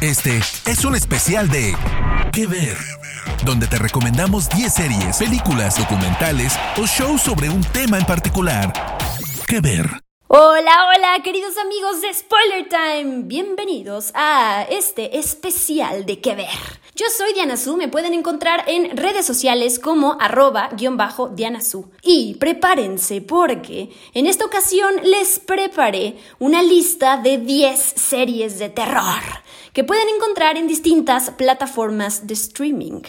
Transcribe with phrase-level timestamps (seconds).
[0.00, 1.74] Este es un especial de
[2.32, 2.76] ¿Qué ver?
[3.44, 8.72] Donde te recomendamos 10 series, películas, documentales o shows sobre un tema en particular.
[9.46, 9.88] ¿Qué ver?
[10.26, 13.22] Hola, hola, queridos amigos de Spoiler Time.
[13.24, 16.48] Bienvenidos a este especial de ¿Qué ver?
[16.96, 21.60] Yo soy Diana Su, me pueden encontrar en redes sociales como arroba guion bajo Diana
[21.60, 21.90] Su.
[22.02, 29.24] Y prepárense porque en esta ocasión les preparé una lista de 10 series de terror
[29.72, 33.02] que pueden encontrar en distintas plataformas de streaming.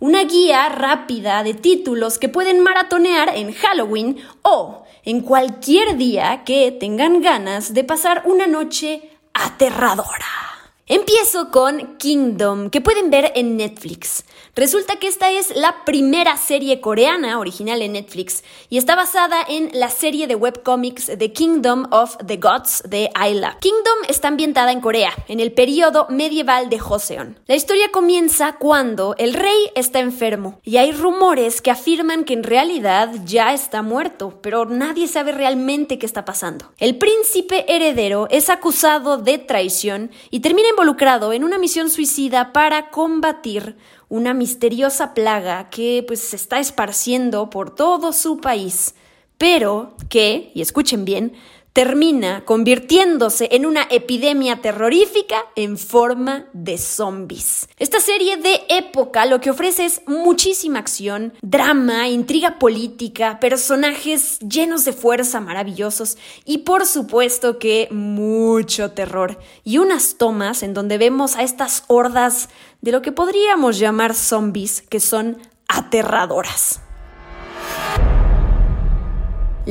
[0.00, 6.72] Una guía rápida de títulos que pueden maratonear en Halloween o en cualquier día que
[6.72, 10.49] tengan ganas de pasar una noche aterradora.
[10.92, 14.24] Empiezo con Kingdom, que pueden ver en Netflix.
[14.56, 19.70] Resulta que esta es la primera serie coreana original en Netflix y está basada en
[19.72, 23.56] la serie de webcomics The Kingdom of the Gods de Ayla.
[23.60, 27.38] Kingdom está ambientada en Corea, en el periodo medieval de Joseon.
[27.46, 32.42] La historia comienza cuando el rey está enfermo y hay rumores que afirman que en
[32.42, 36.72] realidad ya está muerto, pero nadie sabe realmente qué está pasando.
[36.78, 42.88] El príncipe heredero es acusado de traición y termina involucrado en una misión suicida para
[42.88, 43.76] combatir
[44.08, 48.94] una misteriosa plaga que pues se está esparciendo por todo su país,
[49.36, 51.34] pero que, y escuchen bien,
[51.72, 57.68] termina convirtiéndose en una epidemia terrorífica en forma de zombies.
[57.78, 64.84] Esta serie de época lo que ofrece es muchísima acción, drama, intriga política, personajes llenos
[64.84, 71.36] de fuerza maravillosos y por supuesto que mucho terror y unas tomas en donde vemos
[71.36, 72.48] a estas hordas
[72.80, 76.80] de lo que podríamos llamar zombies que son aterradoras.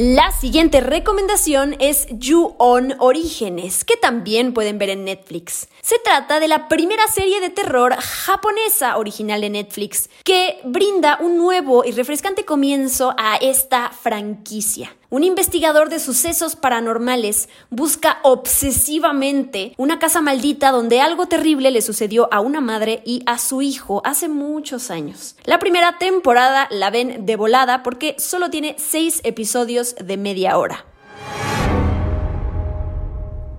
[0.02, 5.68] La siguiente recomendación es You-On Orígenes, que también pueden ver en Netflix.
[5.82, 11.38] Se trata de la primera serie de terror japonesa original de Netflix, que brinda un
[11.38, 14.96] nuevo y refrescante comienzo a esta franquicia.
[15.12, 22.32] Un investigador de sucesos paranormales busca obsesivamente una casa maldita donde algo terrible le sucedió
[22.32, 25.36] a una madre y a su hijo hace muchos años.
[25.46, 30.86] La primera temporada la ven de volada porque solo tiene seis episodios de media hora.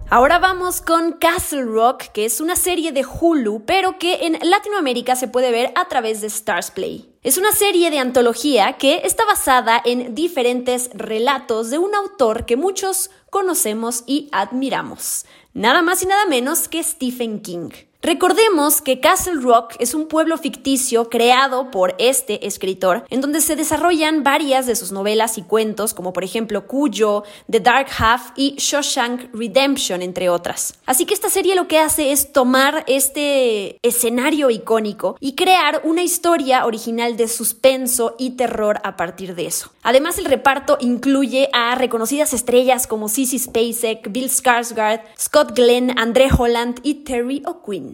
[0.09, 5.17] Ahora vamos con Castle Rock, que es una serie de Hulu, pero que en Latinoamérica
[5.17, 7.10] se puede ver a través de Stars Play.
[7.23, 12.57] Es una serie de antología que está basada en diferentes relatos de un autor que
[12.57, 15.27] muchos conocemos y admiramos.
[15.53, 17.73] Nada más y nada menos que Stephen King.
[18.03, 23.57] Recordemos que Castle Rock es un pueblo ficticio creado por este escritor, en donde se
[23.57, 28.55] desarrollan varias de sus novelas y cuentos, como por ejemplo Cuyo, The Dark Half y
[28.57, 30.79] Shawshank Redemption, entre otras.
[30.87, 36.03] Así que esta serie lo que hace es tomar este escenario icónico y crear una
[36.03, 39.73] historia original de suspenso y terror a partir de eso.
[39.83, 46.31] Además, el reparto incluye a reconocidas estrellas como Sissy Spacek, Bill Skarsgård, Scott Glenn, André
[46.37, 47.90] Holland y Terry O'Quinn.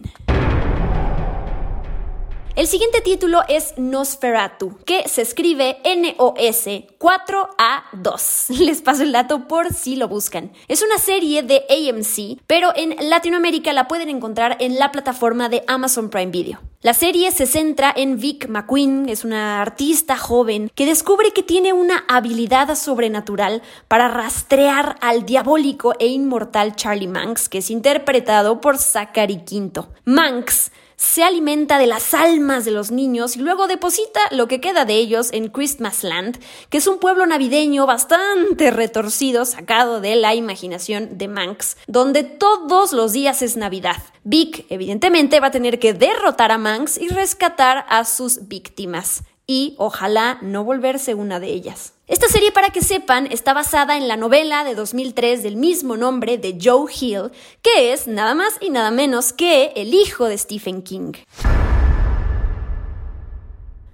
[2.57, 8.49] El siguiente título es Nosferatu, que se escribe N-O-S 4A2.
[8.65, 10.53] Les paso el dato por si lo buscan.
[10.67, 15.65] Es una serie de AMC, pero en Latinoamérica la pueden encontrar en la plataforma de
[15.67, 16.59] Amazon Prime Video.
[16.87, 21.73] La serie se centra en Vic McQueen, es una artista joven que descubre que tiene
[21.73, 28.79] una habilidad sobrenatural para rastrear al diabólico e inmortal Charlie Manx, que es interpretado por
[28.79, 29.89] Zachary Quinto.
[30.05, 34.85] Manx se alimenta de las almas de los niños y luego deposita lo que queda
[34.85, 36.39] de ellos en Christmasland,
[36.71, 42.93] que es un pueblo navideño bastante retorcido sacado de la imaginación de Manx, donde todos
[42.93, 44.03] los días es Navidad.
[44.25, 49.75] Vic, evidentemente, va a tener que derrotar a Manx y rescatar a sus víctimas y
[49.79, 51.96] ojalá no volverse una de ellas.
[52.09, 56.39] Esta serie, para que sepan, está basada en la novela de 2003 del mismo nombre
[56.39, 60.83] de Joe Hill, que es nada más y nada menos que el hijo de Stephen
[60.83, 61.15] King.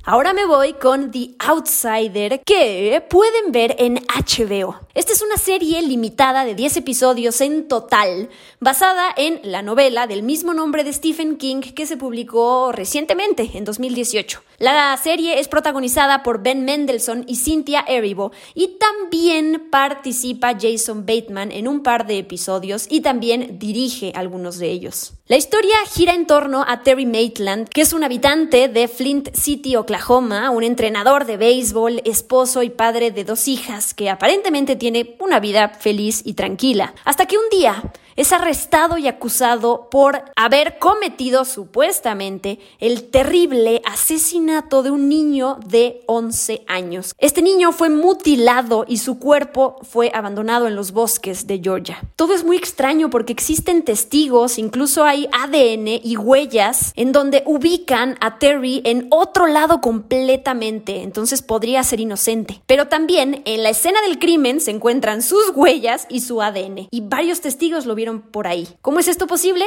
[0.05, 4.79] Ahora me voy con The Outsider que pueden ver en HBO.
[4.95, 8.29] Esta es una serie limitada de 10 episodios en total,
[8.61, 13.65] basada en la novela del mismo nombre de Stephen King que se publicó recientemente, en
[13.65, 14.43] 2018.
[14.59, 21.53] La serie es protagonizada por Ben Mendelssohn y Cynthia Erivo y también participa Jason Bateman
[21.53, 25.15] en un par de episodios y también dirige algunos de ellos.
[25.27, 29.77] La historia gira en torno a Terry Maitland, que es un habitante de Flint City,
[29.77, 35.39] Oklahoma, un entrenador de béisbol, esposo y padre de dos hijas que aparentemente tiene una
[35.39, 36.93] vida feliz y tranquila.
[37.05, 44.83] Hasta que un día es arrestado y acusado por haber cometido supuestamente el terrible asesinato
[44.83, 47.15] de un niño de 11 años.
[47.19, 52.03] Este niño fue mutilado y su cuerpo fue abandonado en los bosques de Georgia.
[52.17, 58.17] Todo es muy extraño porque existen testigos, incluso hay ADN y huellas en donde ubican
[58.21, 62.63] a Terry en otro lado completamente, entonces podría ser inocente.
[62.67, 67.01] Pero también en la escena del crimen se encuentran sus huellas y su ADN, y
[67.03, 68.69] varios testigos lo vieron por ahí.
[68.83, 69.65] ¿Cómo es esto posible?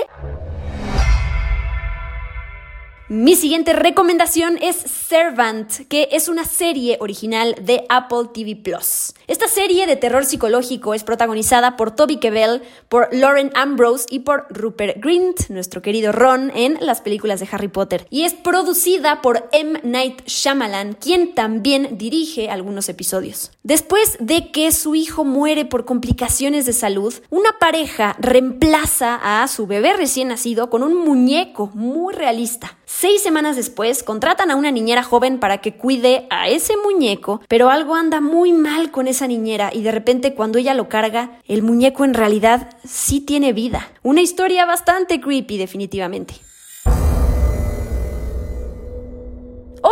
[3.08, 9.14] Mi siguiente recomendación es Servant, que es una serie original de Apple TV Plus.
[9.28, 14.48] Esta serie de terror psicológico es protagonizada por Toby Kebbell, por Lauren Ambrose y por
[14.50, 18.08] Rupert Grint, nuestro querido Ron, en las películas de Harry Potter.
[18.10, 19.82] Y es producida por M.
[19.84, 23.52] Night Shyamalan, quien también dirige algunos episodios.
[23.62, 29.68] Después de que su hijo muere por complicaciones de salud, una pareja reemplaza a su
[29.68, 32.80] bebé recién nacido con un muñeco muy realista.
[32.98, 37.70] Seis semanas después, contratan a una niñera joven para que cuide a ese muñeco, pero
[37.70, 41.62] algo anda muy mal con esa niñera y de repente cuando ella lo carga, el
[41.62, 43.92] muñeco en realidad sí tiene vida.
[44.02, 46.36] Una historia bastante creepy definitivamente.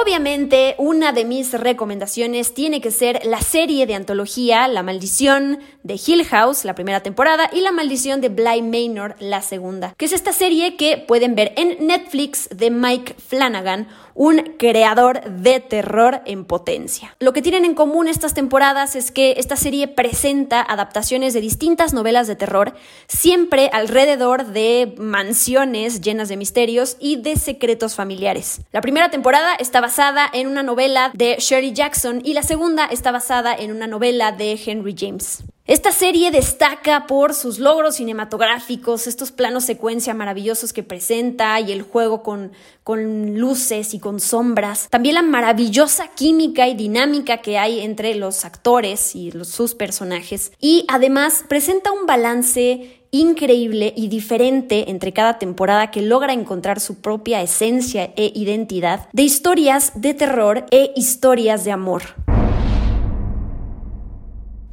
[0.03, 5.93] Obviamente, una de mis recomendaciones tiene que ser la serie de antología La Maldición de
[5.93, 10.11] Hill House, la primera temporada, y La Maldición de Bly Manor, la segunda, que es
[10.11, 16.45] esta serie que pueden ver en Netflix de Mike Flanagan, un creador de terror en
[16.45, 17.15] potencia.
[17.19, 21.93] Lo que tienen en común estas temporadas es que esta serie presenta adaptaciones de distintas
[21.93, 22.73] novelas de terror,
[23.07, 28.61] siempre alrededor de mansiones llenas de misterios y de secretos familiares.
[28.71, 33.11] La primera temporada está basada en una novela de Sherry Jackson y la segunda está
[33.11, 35.43] basada en una novela de Henry James.
[35.65, 41.83] Esta serie destaca por sus logros cinematográficos, estos planos secuencia maravillosos que presenta y el
[41.83, 42.51] juego con,
[42.85, 44.89] luces y con sombras.
[44.89, 50.51] También la maravillosa química y dinámica que hay entre los actores y sus personajes.
[50.59, 56.99] Y además presenta un balance increíble y diferente entre cada temporada que logra encontrar su
[56.99, 62.01] propia esencia e identidad de historias de terror e historias de amor.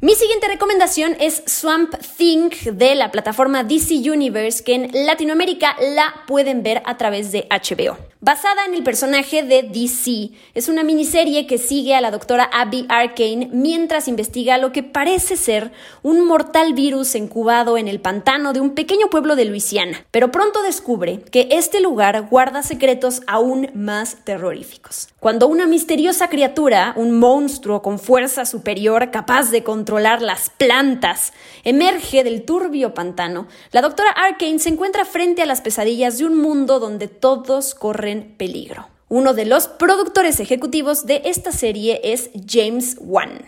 [0.03, 6.23] Mi siguiente recomendación es Swamp Thing de la plataforma DC Universe, que en Latinoamérica la
[6.25, 8.10] pueden ver a través de HBO.
[8.23, 12.85] Basada en el personaje de DC, es una miniserie que sigue a la doctora Abby
[12.87, 15.71] Arcane mientras investiga lo que parece ser
[16.03, 20.61] un mortal virus incubado en el pantano de un pequeño pueblo de Luisiana, pero pronto
[20.61, 25.07] descubre que este lugar guarda secretos aún más terroríficos.
[25.19, 31.33] Cuando una misteriosa criatura, un monstruo con fuerza superior capaz de controlar las plantas,
[31.63, 36.37] emerge del turbio pantano, la doctora Arcane se encuentra frente a las pesadillas de un
[36.37, 38.87] mundo donde todos corren peligro.
[39.09, 43.41] Uno de los productores ejecutivos de esta serie es James Wan.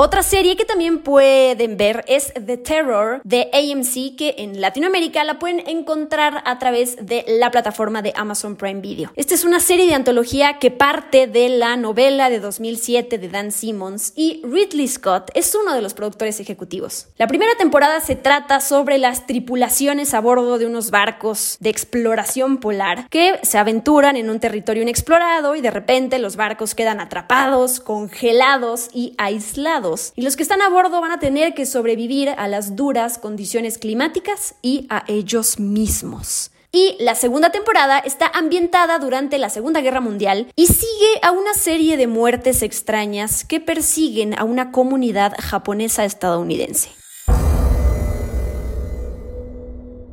[0.00, 5.40] Otra serie que también pueden ver es The Terror de AMC, que en Latinoamérica la
[5.40, 9.10] pueden encontrar a través de la plataforma de Amazon Prime Video.
[9.16, 13.50] Esta es una serie de antología que parte de la novela de 2007 de Dan
[13.50, 17.08] Simmons y Ridley Scott es uno de los productores ejecutivos.
[17.16, 22.58] La primera temporada se trata sobre las tripulaciones a bordo de unos barcos de exploración
[22.58, 27.80] polar que se aventuran en un territorio inexplorado y de repente los barcos quedan atrapados,
[27.80, 32.48] congelados y aislados y los que están a bordo van a tener que sobrevivir a
[32.48, 36.50] las duras condiciones climáticas y a ellos mismos.
[36.70, 41.54] Y la segunda temporada está ambientada durante la Segunda Guerra Mundial y sigue a una
[41.54, 46.90] serie de muertes extrañas que persiguen a una comunidad japonesa estadounidense.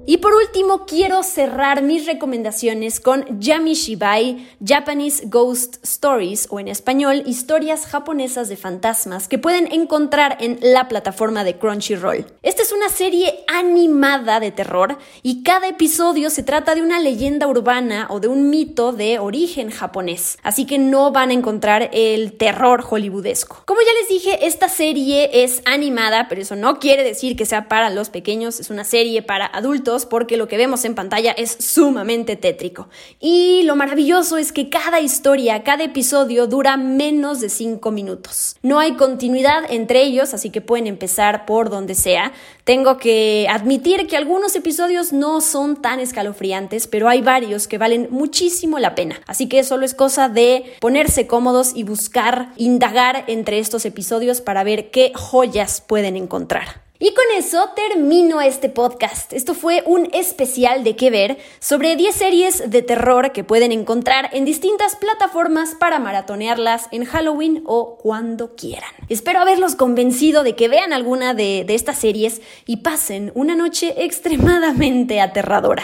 [0.08, 7.24] Y por último, quiero cerrar mis recomendaciones con Yamishibai Japanese Ghost Stories, o en español,
[7.26, 12.28] historias japonesas de fantasmas, que pueden encontrar en la plataforma de Crunchyroll.
[12.44, 17.48] Esta es una serie animada de terror y cada episodio se trata de una leyenda
[17.48, 22.34] urbana o de un mito de origen japonés, así que no van a encontrar el
[22.34, 23.64] terror hollywoodesco.
[23.66, 27.68] Como ya les dije, esta serie es animada, pero eso no quiere decir que sea
[27.68, 31.56] para los pequeños, es una serie para adultos porque lo que vemos en pantalla es
[31.60, 32.90] sumamente tétrico.
[33.20, 38.58] Y lo maravilloso es que cada historia, cada episodio dura menos de 5 minutos.
[38.64, 42.32] No hay continuidad entre ellos, así que pueden empezar por donde sea.
[42.64, 48.08] Tengo que admitir que algunos episodios no son tan escalofriantes, pero hay varios que valen
[48.10, 49.22] muchísimo la pena.
[49.28, 54.64] Así que solo es cosa de ponerse cómodos y buscar, indagar entre estos episodios para
[54.64, 56.85] ver qué joyas pueden encontrar.
[57.06, 59.32] Y con eso termino este podcast.
[59.32, 64.32] Esto fue un especial de qué ver sobre 10 series de terror que pueden encontrar
[64.34, 68.90] en distintas plataformas para maratonearlas en Halloween o cuando quieran.
[69.08, 74.04] Espero haberlos convencido de que vean alguna de, de estas series y pasen una noche
[74.04, 75.84] extremadamente aterradora.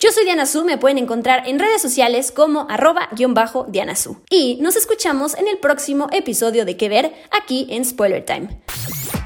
[0.00, 4.22] Yo soy Diana Su, me pueden encontrar en redes sociales como arroba-diana Su.
[4.30, 8.62] Y nos escuchamos en el próximo episodio de Que Ver aquí en Spoiler Time.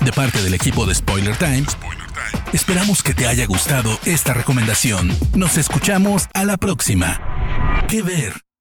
[0.02, 1.64] De parte del equipo de Spoiler Time,
[2.54, 5.10] esperamos que te haya gustado esta recomendación.
[5.34, 7.20] Nos escuchamos a la próxima.
[7.88, 8.51] Que Ver.